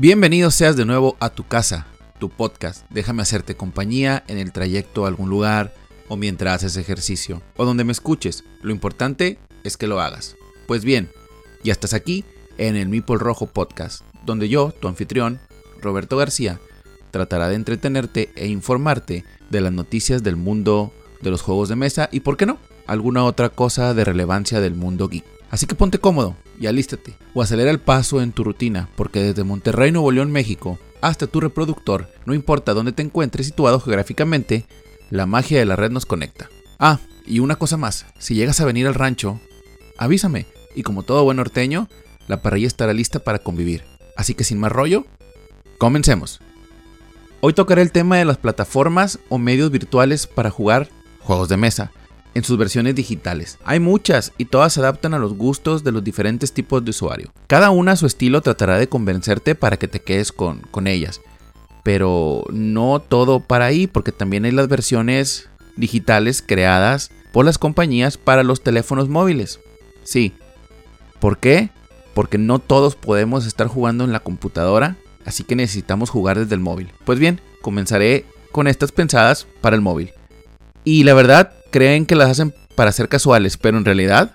[0.00, 1.86] Bienvenido seas de nuevo a tu casa,
[2.18, 2.86] tu podcast.
[2.88, 5.74] Déjame hacerte compañía en el trayecto a algún lugar
[6.08, 8.42] o mientras haces ejercicio o donde me escuches.
[8.62, 10.36] Lo importante es que lo hagas.
[10.66, 11.10] Pues bien,
[11.62, 12.24] ya estás aquí
[12.56, 15.38] en el Mipol Rojo Podcast, donde yo, tu anfitrión,
[15.82, 16.58] Roberto García,
[17.10, 22.08] tratará de entretenerte e informarte de las noticias del mundo de los juegos de mesa
[22.10, 22.56] y, por qué no,
[22.86, 25.26] alguna otra cosa de relevancia del mundo geek.
[25.50, 29.42] Así que ponte cómodo y alístate o acelera el paso en tu rutina, porque desde
[29.42, 34.66] Monterrey, Nuevo León, México, hasta tu reproductor, no importa dónde te encuentres situado geográficamente,
[35.08, 36.50] la magia de la red nos conecta.
[36.78, 39.40] Ah, y una cosa más, si llegas a venir al rancho,
[39.96, 41.88] avísame, y como todo buen norteño,
[42.28, 43.82] la parrilla estará lista para convivir.
[44.16, 45.06] Así que sin más rollo,
[45.78, 46.40] comencemos.
[47.40, 50.90] Hoy tocaré el tema de las plataformas o medios virtuales para jugar
[51.20, 51.90] juegos de mesa
[52.34, 53.58] en sus versiones digitales.
[53.64, 57.32] Hay muchas y todas se adaptan a los gustos de los diferentes tipos de usuario.
[57.46, 61.20] Cada una a su estilo tratará de convencerte para que te quedes con, con ellas.
[61.82, 68.16] Pero no todo para ahí, porque también hay las versiones digitales creadas por las compañías
[68.16, 69.60] para los teléfonos móviles.
[70.04, 70.32] Sí.
[71.20, 71.70] ¿Por qué?
[72.14, 76.60] Porque no todos podemos estar jugando en la computadora, así que necesitamos jugar desde el
[76.60, 76.92] móvil.
[77.04, 80.12] Pues bien, comenzaré con estas pensadas para el móvil.
[80.84, 84.34] Y la verdad, creen que las hacen para ser casuales, pero en realidad,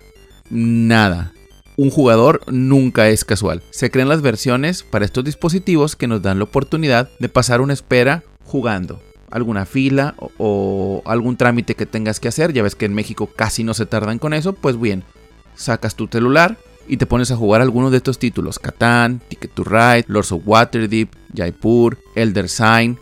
[0.50, 1.34] nada.
[1.78, 3.62] Un jugador nunca es casual.
[3.72, 7.74] Se crean las versiones para estos dispositivos que nos dan la oportunidad de pasar una
[7.74, 9.02] espera jugando.
[9.30, 12.54] Alguna fila o, algún trámite que tengas que hacer.
[12.54, 14.54] Ya ves que en México casi no se tardan con eso.
[14.54, 15.04] Pues bien,
[15.56, 18.58] sacas tu celular y te pones a jugar algunos de estos títulos.
[18.58, 22.98] Catán, Ticket to Ride, Lords of Waterdeep, Jaipur, Elder Sign,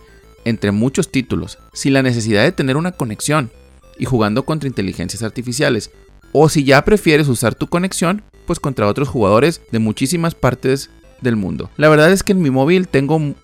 [0.45, 3.51] entre muchos títulos, sin la necesidad de tener una conexión
[3.97, 5.91] y jugando contra inteligencias artificiales.
[6.31, 10.89] O si ya prefieres usar tu conexión, pues contra otros jugadores de muchísimas partes
[11.21, 11.69] del mundo.
[11.77, 13.35] La verdad es que en mi móvil tengo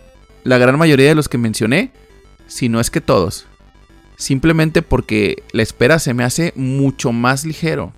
[0.44, 1.92] la gran mayoría de los que mencioné,
[2.48, 3.46] si no es que todos.
[4.18, 7.94] Simplemente porque la espera se me hace mucho más ligero.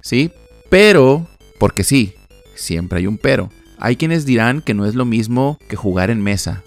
[0.00, 0.32] ¿Sí?
[0.68, 1.26] Pero,
[1.58, 2.14] porque sí,
[2.54, 3.50] siempre hay un pero.
[3.78, 6.62] Hay quienes dirán que no es lo mismo que jugar en mesa,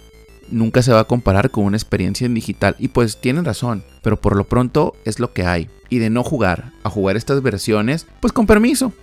[0.54, 2.76] nunca se va a comparar con una experiencia en digital.
[2.80, 5.70] Y pues tienen razón, pero por lo pronto es lo que hay.
[5.90, 8.94] Y de no jugar a jugar estas versiones, pues con permiso,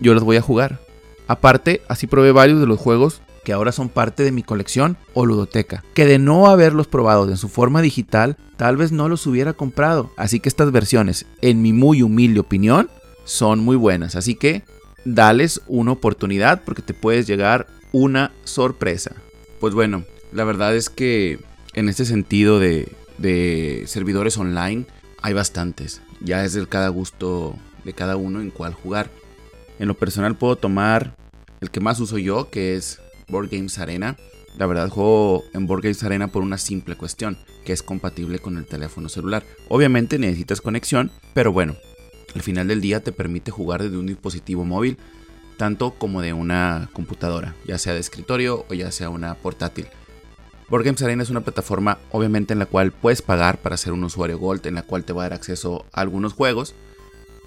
[0.00, 0.80] yo las voy a jugar.
[1.26, 5.24] Aparte, así probé varios de los juegos que ahora son parte de mi colección o
[5.24, 9.54] ludoteca, que de no haberlos probado en su forma digital, tal vez no los hubiera
[9.54, 10.10] comprado.
[10.16, 12.90] Así que estas versiones, en mi muy humilde opinión,
[13.24, 14.16] son muy buenas.
[14.16, 14.64] Así que
[15.04, 19.12] dales una oportunidad porque te puedes llegar una sorpresa.
[19.60, 21.38] Pues bueno, la verdad es que
[21.74, 24.86] en este sentido de, servidores online
[25.22, 26.02] hay bastantes.
[26.20, 29.10] Ya es del cada gusto de cada uno en cuál jugar.
[29.78, 31.14] En lo personal puedo tomar
[31.60, 34.16] el que más uso yo, que es Board Games Arena.
[34.56, 38.56] La verdad juego en Board Games Arena por una simple cuestión, que es compatible con
[38.56, 39.44] el teléfono celular.
[39.68, 41.76] Obviamente necesitas conexión, pero bueno,
[42.34, 44.98] al final del día te permite jugar desde un dispositivo móvil,
[45.56, 49.86] tanto como de una computadora, ya sea de escritorio o ya sea una portátil.
[50.68, 54.04] Board Games Arena es una plataforma obviamente en la cual puedes pagar para ser un
[54.04, 56.74] usuario Gold, en la cual te va a dar acceso a algunos juegos,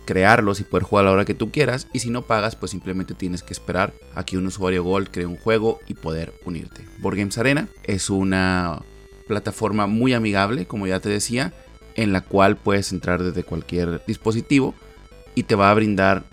[0.05, 2.71] crearlos y poder jugar a la hora que tú quieras, y si no pagas pues
[2.71, 6.83] simplemente tienes que esperar a que un usuario Gold cree un juego y poder unirte.
[6.97, 8.81] Board Games Arena es una
[9.27, 11.53] plataforma muy amigable, como ya te decía,
[11.93, 14.73] en la cual puedes entrar desde cualquier dispositivo
[15.35, 16.23] y te va a brindar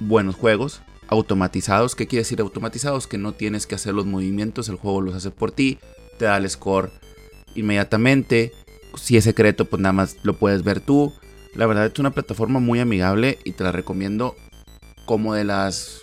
[0.00, 1.94] buenos juegos automatizados.
[1.94, 3.06] ¿Qué quiere decir automatizados?
[3.06, 5.78] Que no tienes que hacer los movimientos, el juego los hace por ti
[6.24, 6.90] da el score
[7.54, 8.52] inmediatamente.
[8.96, 11.12] Si es secreto, pues nada más lo puedes ver tú.
[11.54, 14.36] La verdad es una plataforma muy amigable y te la recomiendo
[15.04, 16.00] como de las...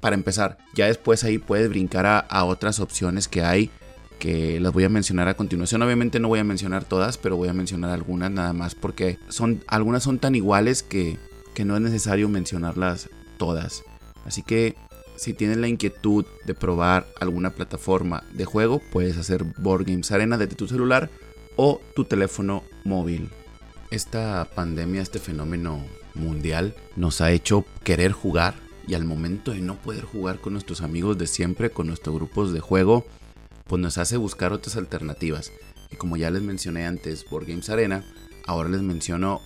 [0.00, 3.70] Para empezar, ya después ahí puedes brincar a, otras opciones que hay
[4.18, 5.82] que las voy a mencionar a continuación.
[5.82, 9.64] Obviamente no voy a mencionar todas, pero voy a mencionar algunas nada más porque son,
[9.66, 11.18] algunas son tan iguales que,
[11.54, 13.08] que no es necesario mencionarlas
[13.38, 13.82] todas.
[14.26, 14.76] Así que
[15.16, 20.38] si tienes la inquietud de probar alguna plataforma de juego, puedes hacer Board Games Arena
[20.38, 21.10] desde tu celular
[21.56, 23.30] o tu teléfono móvil.
[23.90, 25.84] Esta pandemia, este fenómeno
[26.14, 28.54] mundial, nos ha hecho querer jugar
[28.86, 32.52] y al momento de no poder jugar con nuestros amigos de siempre, con nuestros grupos
[32.52, 33.06] de juego,
[33.66, 35.52] pues nos hace buscar otras alternativas.
[35.90, 38.04] Y como ya les mencioné antes, Board Games Arena,
[38.46, 39.40] ahora les menciono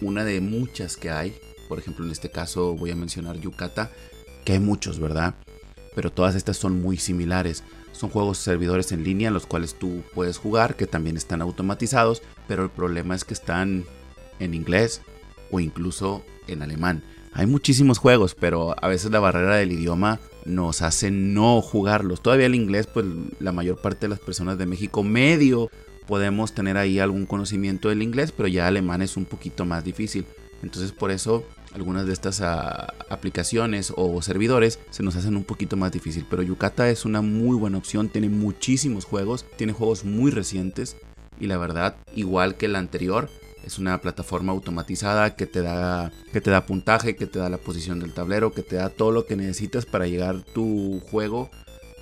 [0.00, 1.36] una de muchas que hay.
[1.68, 3.90] Por ejemplo, en este caso voy a mencionar Yucata,
[4.44, 5.34] que hay muchos, ¿verdad?
[5.94, 7.64] Pero todas estas son muy similares.
[7.92, 12.22] Son juegos servidores en línea en los cuales tú puedes jugar, que también están automatizados,
[12.48, 13.84] pero el problema es que están
[14.38, 15.02] en inglés
[15.50, 17.02] o incluso en alemán.
[17.32, 22.22] Hay muchísimos juegos, pero a veces la barrera del idioma nos hace no jugarlos.
[22.22, 23.06] Todavía el inglés, pues
[23.38, 25.70] la mayor parte de las personas de México medio
[26.06, 30.26] podemos tener ahí algún conocimiento del inglés, pero ya alemán es un poquito más difícil.
[30.62, 35.76] Entonces por eso algunas de estas ah, aplicaciones o servidores se nos hacen un poquito
[35.76, 36.26] más difícil.
[36.28, 40.96] Pero Yucata es una muy buena opción, tiene muchísimos juegos, tiene juegos muy recientes
[41.38, 43.30] y la verdad, igual que la anterior,
[43.64, 47.58] es una plataforma automatizada que te da que te da puntaje, que te da la
[47.58, 51.50] posición del tablero, que te da todo lo que necesitas para llegar tu juego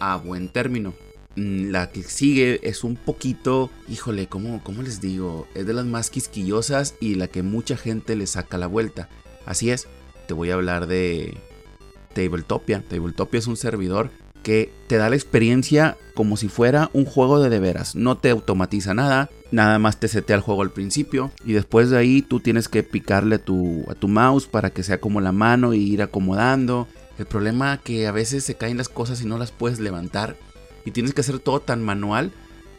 [0.00, 0.94] a buen término.
[1.38, 5.46] Mm, la que sigue es un poquito, híjole, ¿cómo, ¿cómo les digo?
[5.54, 9.08] Es de las más quisquillosas y la que mucha gente le saca la vuelta.
[9.46, 9.86] Así es,
[10.26, 11.36] te voy a hablar de
[12.12, 12.82] Tabletopia.
[12.88, 14.10] Tabletopia es un servidor
[14.42, 17.94] que te da la experiencia como si fuera un juego de de veras.
[17.94, 21.98] No te automatiza nada, nada más te setea el juego al principio y después de
[21.98, 25.32] ahí tú tienes que picarle a tu, a tu mouse para que sea como la
[25.32, 26.88] mano y ir acomodando.
[27.16, 30.36] El problema que a veces se caen las cosas y no las puedes levantar
[30.88, 32.32] y tienes que hacer todo tan manual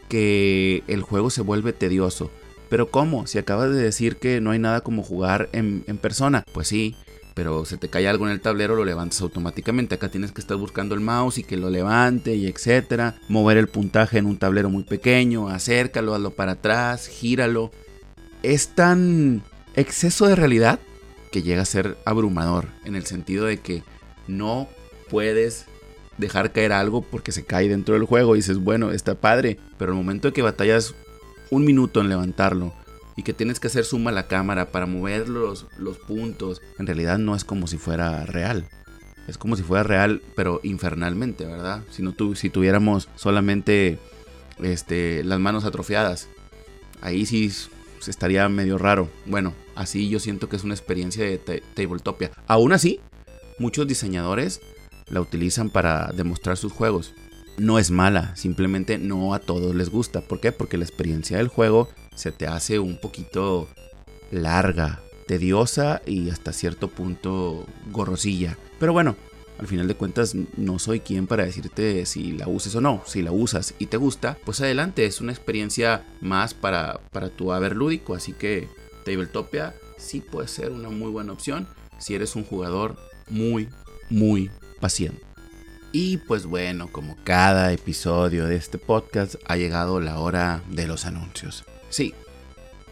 [0.08, 2.30] que el juego se vuelve tedioso.
[2.68, 3.26] Pero ¿cómo?
[3.28, 6.44] Si acabas de decir que no hay nada como jugar en, persona.
[6.52, 6.96] Pues sí,
[7.34, 9.94] pero se te cae algo en el tablero, lo levantas automáticamente.
[9.94, 13.14] Acá tienes que estar buscando el mouse y que lo levante y etcétera.
[13.28, 17.70] Mover el puntaje en un tablero muy pequeño, acércalo, hazlo para atrás, gíralo.
[18.42, 19.44] Es tan
[19.76, 20.80] exceso de realidad
[21.30, 23.84] que llega a ser abrumador en el sentido de que
[24.26, 24.68] no
[25.08, 25.66] puedes
[26.20, 29.92] dejar caer algo porque se cae dentro del juego y dices, bueno, está padre, pero
[29.92, 30.94] el momento de que batallas
[31.50, 32.72] un minuto en levantarlo
[33.16, 36.86] y que tienes que hacer suma a la cámara para mover los, los puntos, en
[36.86, 38.68] realidad no es como si fuera real.
[39.26, 41.82] Es como si fuera real, pero infernalmente, ¿verdad?
[41.90, 43.98] Si, no tu, si tuviéramos solamente
[44.62, 46.28] este, las manos atrofiadas,
[47.00, 47.52] ahí sí
[48.06, 49.10] estaría medio raro.
[49.26, 51.38] Bueno, así yo siento que es una experiencia de
[51.74, 52.30] Tabletopia.
[52.46, 53.00] Aún así,
[53.58, 54.60] muchos diseñadores
[55.10, 57.12] la utilizan para demostrar sus juegos.
[57.58, 60.22] No es mala, simplemente no a todos les gusta.
[60.22, 60.52] ¿Por qué?
[60.52, 63.68] Porque la experiencia del juego se te hace un poquito
[64.30, 68.56] larga, tediosa y hasta cierto punto gorrosilla.
[68.78, 69.16] Pero bueno,
[69.58, 73.02] al final de cuentas no soy quien para decirte si la uses o no.
[73.04, 77.52] Si la usas y te gusta, pues adelante, es una experiencia más para, para tu
[77.52, 78.14] haber lúdico.
[78.14, 78.68] Así que
[79.04, 81.68] Tabletopia sí puede ser una muy buena opción
[81.98, 82.96] si eres un jugador
[83.28, 83.68] muy,
[84.10, 85.22] muy paciente.
[85.92, 91.06] Y pues bueno, como cada episodio de este podcast, ha llegado la hora de los
[91.06, 91.64] anuncios.
[91.88, 92.14] Sí,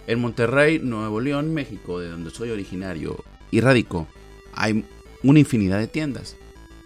[0.09, 4.09] en Monterrey, Nuevo León, México, de donde soy originario y radico,
[4.55, 4.85] hay
[5.23, 6.35] una infinidad de tiendas.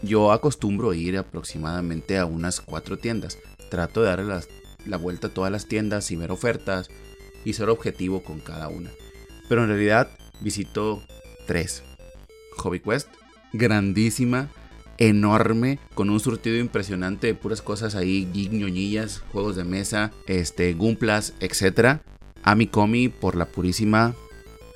[0.02, 3.38] Yo acostumbro ir aproximadamente a unas cuatro tiendas.
[3.70, 4.40] Trato de darle
[4.86, 6.90] la vuelta a todas las tiendas y ver ofertas
[7.44, 8.90] y ser objetivo con cada una.
[9.48, 10.08] Pero en realidad
[10.40, 11.00] visito
[11.46, 11.84] tres.
[12.56, 13.08] Hobby Quest,
[13.52, 14.48] grandísima,
[14.98, 21.34] enorme, con un surtido impresionante de puras cosas ahí, ñoñillas, juegos de mesa, este, Gumplas,
[21.40, 22.00] etc.
[22.42, 24.14] Amikomi por la purísima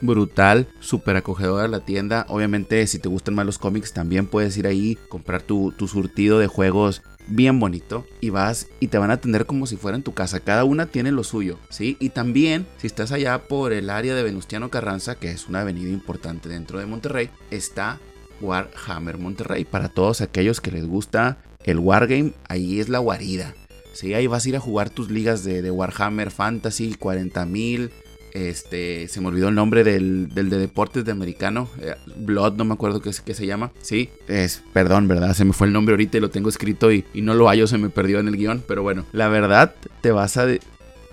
[0.00, 2.26] brutal, súper acogedora la tienda.
[2.28, 6.38] Obviamente, si te gustan más los cómics, también puedes ir ahí, comprar tu, tu, surtido
[6.38, 10.02] de juegos bien bonito y vas y te van a atender como si fuera en
[10.02, 10.40] tu casa.
[10.40, 11.96] Cada una tiene lo suyo, ¿sí?
[11.98, 15.90] Y también, si estás allá por el área de Venustiano Carranza, que es una avenida
[15.90, 17.98] importante dentro de Monterrey, está
[18.40, 19.64] Warhammer Monterrey.
[19.64, 23.54] Para todos aquellos que les gusta el Wargame, ahí es la guarida.
[23.92, 27.90] Sí, ahí vas a ir a jugar tus ligas de, Warhammer Fantasy 40.000.
[28.34, 31.70] Este, se me olvidó el nombre del, de deportes de americano.
[31.80, 33.72] Eh, Blood, no me acuerdo qué, qué, se llama.
[33.80, 35.32] Sí, es, perdón, ¿verdad?
[35.32, 37.66] Se me fue el nombre ahorita y lo tengo escrito y, y no lo hallo,
[37.66, 38.62] se me perdió en el guion.
[38.68, 40.46] Pero bueno, la verdad, te vas a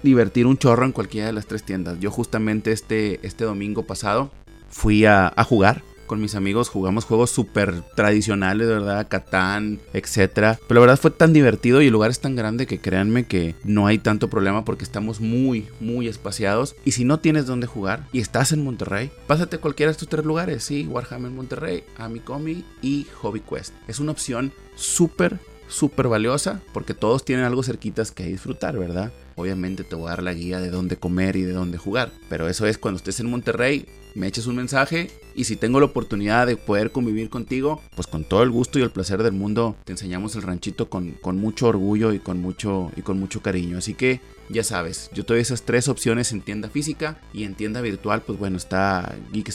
[0.01, 1.98] divertir un chorro en cualquiera de las tres tiendas.
[2.01, 4.30] Yo justamente este, este domingo pasado
[4.70, 10.60] fui a jugar con mis amigos jugamos juegos súper tradicionales, verdad, Catán, etcétera.
[10.67, 13.55] Pero la verdad fue tan divertido y el lugar es tan grande que créanme que
[13.63, 16.75] no hay tanto problema porque estamos muy, muy espaciados.
[16.86, 20.25] Y si no tienes dónde jugar y estás en Monterrey, pásate cualquiera de estos tres
[20.25, 23.74] lugares, sí, Warhammer Monterrey, Amicomi y Hobby Quest.
[23.88, 29.12] Es una opción súper, súper valiosa porque todos tienen algo cerquitas que disfrutar, ¿verdad?
[29.36, 32.12] Obviamente te voy a dar la guía de dónde comer y de dónde jugar.
[32.29, 35.88] Pero eso es cuando estés en Monterrey, me eches un mensaje y si tengo la
[35.88, 39.75] oportunidad de poder convivir contigo, pues con todo el gusto y el placer del mundo
[39.84, 43.77] te enseñamos el ranchito con, con mucho orgullo y con mucho, y con mucho cariño.
[43.77, 47.55] Así que ya sabes, yo te doy esas tres opciones en tienda física y en
[47.55, 49.50] tienda virtual, pues bueno, está Geek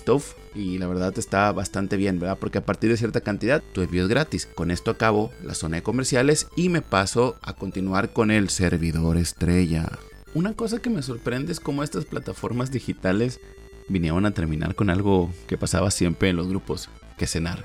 [0.54, 2.38] y la verdad está bastante bien, ¿verdad?
[2.40, 4.46] Porque a partir de cierta cantidad tu envío es gratis.
[4.46, 9.16] Con esto acabo la zona de comerciales y me paso a continuar con el servidor
[9.16, 9.88] estrella.
[10.34, 13.40] Una cosa que me sorprende es cómo estas plataformas digitales
[13.88, 16.88] vinieron a terminar con algo que pasaba siempre en los grupos.
[17.16, 17.64] ¿Qué cenar?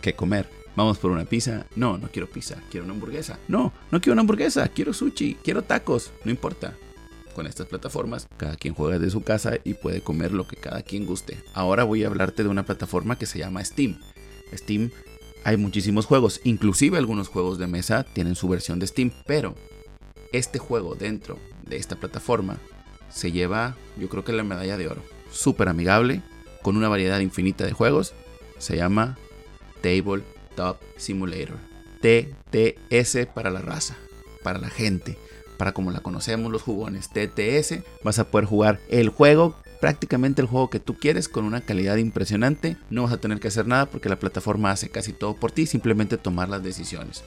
[0.00, 0.48] ¿Qué comer?
[0.74, 1.66] Vamos por una pizza.
[1.76, 3.38] No, no quiero pizza, quiero una hamburguesa.
[3.48, 6.12] No, no quiero una hamburguesa, quiero sushi, quiero tacos.
[6.24, 6.74] No importa.
[7.34, 10.82] Con estas plataformas, cada quien juega de su casa y puede comer lo que cada
[10.82, 11.42] quien guste.
[11.54, 13.98] Ahora voy a hablarte de una plataforma que se llama Steam.
[14.54, 14.90] Steam
[15.44, 19.54] hay muchísimos juegos, inclusive algunos juegos de mesa tienen su versión de Steam, pero
[20.32, 22.58] este juego dentro de esta plataforma
[23.08, 25.02] se lleva, yo creo que la medalla de oro.
[25.32, 26.22] Súper amigable,
[26.62, 28.14] con una variedad infinita de juegos.
[28.58, 29.18] Se llama
[29.82, 30.22] Table
[30.54, 31.56] Top Simulator.
[32.00, 33.96] TTS para la raza,
[34.42, 35.16] para la gente,
[35.56, 37.08] para como la conocemos los jugones.
[37.08, 41.60] TTS, vas a poder jugar el juego, prácticamente el juego que tú quieres con una
[41.60, 42.76] calidad impresionante.
[42.90, 45.66] No vas a tener que hacer nada porque la plataforma hace casi todo por ti,
[45.66, 47.24] simplemente tomar las decisiones.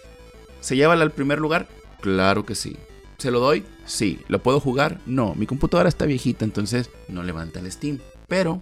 [0.62, 1.68] ¿Se lleva al primer lugar?
[2.02, 2.78] Claro que sí.
[3.18, 3.64] ¿Se lo doy?
[3.86, 4.20] Sí.
[4.28, 5.00] ¿Lo puedo jugar?
[5.06, 5.36] No.
[5.36, 8.00] Mi computadora está viejita, entonces no levanta el Steam.
[8.28, 8.62] Pero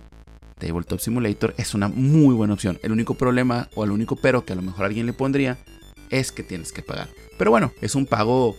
[0.60, 2.80] Tabletop Simulator es una muy buena opción.
[2.84, 5.58] El único problema o el único pero que a lo mejor alguien le pondría
[6.10, 7.10] es que tienes que pagar.
[7.38, 8.56] Pero bueno, es un pago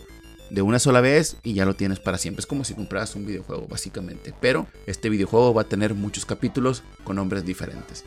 [0.49, 2.41] de una sola vez y ya lo tienes para siempre.
[2.41, 4.33] Es como si compraras un videojuego, básicamente.
[4.41, 8.03] Pero este videojuego va a tener muchos capítulos con nombres diferentes.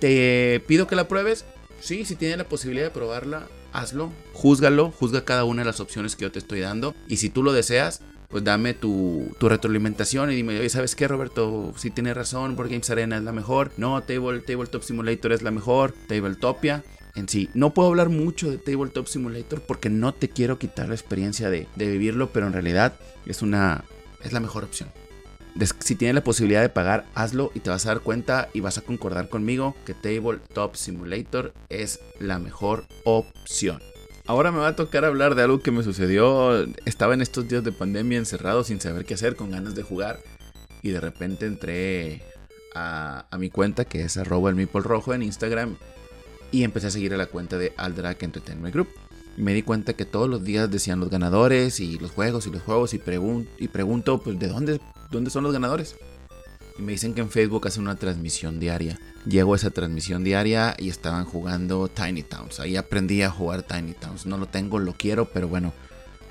[0.00, 1.44] Te pido que la pruebes.
[1.80, 4.12] Sí, si tienes la posibilidad de probarla, hazlo.
[4.32, 6.94] Júzgalo, juzga cada una de las opciones que yo te estoy dando.
[7.08, 11.72] Y si tú lo deseas, pues dame tu, retroalimentación y dime, oye, ¿sabes qué, Roberto?
[11.76, 13.72] Si tienes razón, Board Games Arena es la mejor.
[13.76, 15.94] No, Table, Tabletop Simulator es la mejor.
[16.08, 16.82] Tabletopia
[17.14, 17.48] en sí.
[17.54, 21.66] No puedo hablar mucho de Tabletop Simulator porque no te quiero quitar la experiencia de,
[21.76, 23.84] vivirlo, pero en realidad es una
[24.22, 24.90] es la mejor opción.
[25.80, 28.76] Si tienes la posibilidad de pagar, hazlo y te vas a dar cuenta y vas
[28.76, 33.80] a concordar conmigo que Tabletop Simulator es la mejor opción.
[34.26, 36.66] Ahora me va a tocar hablar de algo que me sucedió.
[36.84, 40.18] Estaba en estos días de pandemia encerrado sin saber qué hacer, con ganas de jugar.
[40.82, 42.22] Y de repente entré
[42.74, 45.76] a, mi cuenta que es arroba el Meeple Rojo en Instagram
[46.50, 48.88] y empecé a seguir a la cuenta de Aldrak Entertainment Group.
[49.36, 52.62] Me di cuenta que todos los días decían los ganadores y los juegos y los
[52.62, 53.00] juegos y,
[53.58, 55.96] y pregunto, pues, ¿de dónde, dónde son los ganadores?
[56.78, 58.98] Y me dicen que en Facebook hacen una transmisión diaria.
[59.26, 62.60] Llego a esa transmisión diaria y estaban jugando Tiny Towns.
[62.60, 64.26] Ahí aprendí a jugar Tiny Towns.
[64.26, 65.72] No lo tengo, lo quiero, pero bueno,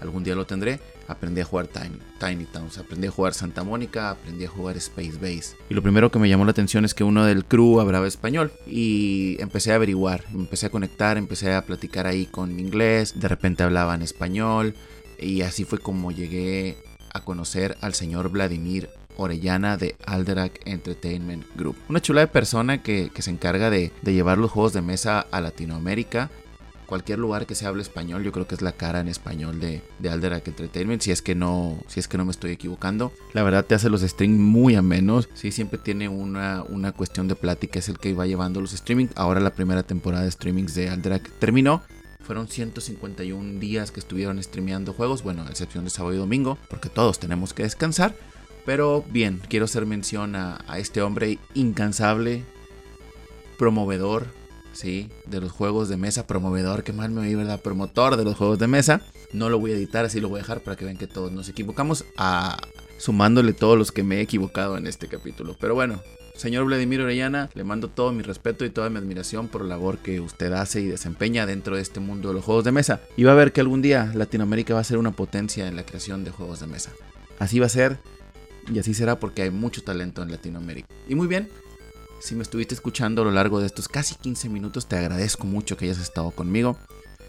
[0.01, 0.79] algún día lo tendré.
[1.07, 5.17] Aprendí a jugar Tiny, Tiny Towns, aprendí a jugar Santa Mónica, aprendí a jugar Space
[5.21, 5.55] Base.
[5.69, 8.51] Y lo primero que me llamó la atención es que uno del crew hablaba español.
[8.65, 13.19] Y empecé a averiguar, empecé a conectar, empecé a platicar ahí con inglés.
[13.19, 14.75] De repente hablaba en español.
[15.19, 16.77] Y así fue como llegué
[17.15, 21.77] a conocer al señor Vladimir Orellana de Alderac Entertainment Group.
[21.87, 26.29] Una chula de persona que, se encarga de, llevar los juegos de mesa a Latinoamérica
[26.85, 29.81] cualquier lugar que se hable español, yo creo que es la cara en español de,
[29.97, 33.11] de Alderac Entertainment, si es que no, si es que no me estoy equivocando.
[33.33, 37.35] La verdad te hace los streams muy amenos, sí, siempre tiene una, una cuestión de
[37.35, 39.07] plática, es el que iba llevando los streaming.
[39.15, 41.81] Ahora la primera temporada de streamings de Alderac terminó.
[42.25, 46.89] Fueron 151 días que estuvieron streameando juegos, bueno, a excepción de sábado y domingo, porque
[46.89, 48.15] todos tenemos que descansar.
[48.65, 52.43] Pero bien, quiero hacer mención a, este hombre incansable,
[53.59, 54.25] promovedor,
[54.73, 55.07] ¿sí?
[55.27, 57.61] De los juegos de mesa, promovedor, que mal me oí, ¿verdad?
[57.61, 59.01] Promotor de los juegos de mesa.
[59.31, 61.31] No lo voy a editar, así lo voy a dejar para que vean que todos
[61.31, 62.05] nos equivocamos,
[62.97, 65.55] sumándole todos los que me he equivocado en este capítulo.
[65.59, 66.01] Pero bueno,
[66.35, 69.99] señor Vladimir Orellana, le mando todo mi respeto y toda mi admiración por la labor
[69.99, 73.01] que usted hace y desempeña dentro de este mundo de los juegos de mesa.
[73.17, 75.85] Y va a ver que algún día Latinoamérica va a ser una potencia en la
[75.85, 76.91] creación de juegos de mesa.
[77.39, 77.97] Así va a ser
[78.73, 80.87] y así será porque hay mucho talento en Latinoamérica.
[81.07, 81.49] Y muy bien,
[82.19, 85.77] si me estuviste escuchando a lo largo de estos casi 15 minutos, te agradezco mucho
[85.77, 86.77] que hayas estado conmigo.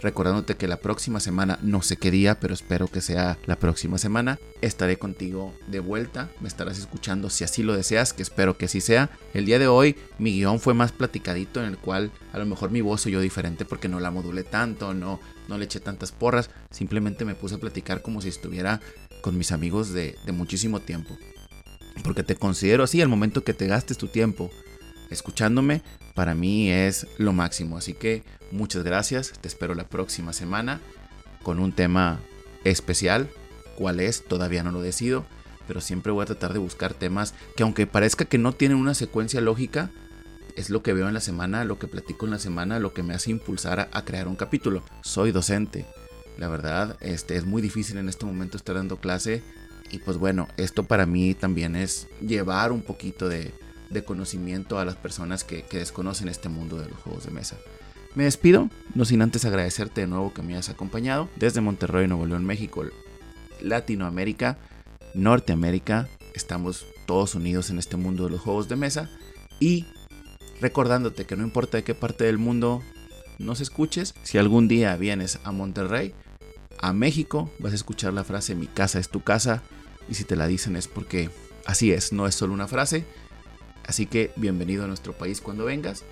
[0.06, 3.98] Recordándote que la próxima semana, no sé qué día, pero espero que sea la próxima
[3.98, 6.30] semana, estaré contigo de vuelta.
[6.40, 9.10] Me estarás escuchando si así lo deseas, que espero que así sea.
[9.34, 12.70] El día de hoy mi guion fue más platicadito, en el cual a lo mejor
[12.70, 16.12] mi voz soy yo diferente porque no la modulé tanto, no, no le eché tantas
[16.12, 16.50] porras.
[16.70, 18.80] Simplemente me puse a platicar como si estuviera
[19.22, 21.18] con mis amigos de, muchísimo tiempo.
[22.04, 24.52] Porque te considero así, el momento que te gastes tu tiempo
[25.10, 25.82] escuchándome,
[26.14, 27.76] para mí es lo máximo.
[27.78, 30.80] Así que muchas gracias, te espero la próxima semana
[31.42, 32.20] con un tema
[32.64, 33.28] especial.
[33.76, 34.24] ¿Cuál es?
[34.24, 35.26] Todavía no lo decido,
[35.68, 38.94] pero siempre voy a tratar de buscar temas que aunque parezca que no tienen una
[38.94, 39.90] secuencia lógica,
[40.56, 43.02] es lo que veo en la semana, lo que platico en la semana, lo que
[43.02, 44.82] me hace impulsar a crear un capítulo.
[45.02, 45.84] Soy docente,
[46.38, 49.42] la verdad, este, es muy difícil en este momento estar dando clase.
[49.90, 53.52] Y pues bueno, esto para mí también es llevar un poquito de,
[54.04, 57.56] conocimiento a las personas que, desconocen este mundo de los juegos de mesa.
[58.14, 62.26] Me despido, no sin antes agradecerte de nuevo que me hayas acompañado desde Monterrey, Nuevo
[62.26, 62.84] León, México,
[63.60, 64.58] Latinoamérica,
[65.14, 66.08] Norteamérica.
[66.34, 69.10] Estamos todos unidos en este mundo de los juegos de mesa.
[69.60, 69.84] Y
[70.60, 72.82] recordándote que no importa de qué parte del mundo
[73.38, 76.14] nos escuches, si algún día vienes a Monterrey,
[76.80, 79.62] a México, vas a escuchar la frase mi casa es tu casa
[80.08, 81.30] y si te la dicen es porque
[81.64, 83.04] así es, no es solo una frase.
[83.86, 86.04] Así que bienvenido a nuestro país cuando vengas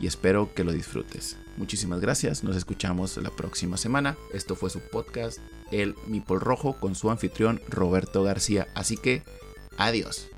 [0.00, 1.36] y espero que lo disfrutes.
[1.56, 4.16] Muchísimas gracias, nos escuchamos la próxima semana.
[4.32, 5.38] Esto fue su podcast
[5.70, 8.68] El Mipol Rojo con su anfitrión Roberto García.
[8.74, 9.22] Así que,
[9.76, 10.31] adiós.